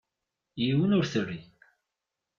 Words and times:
Yiwen 0.63 0.95
ur 0.97 1.05
t-rrin. 1.11 1.47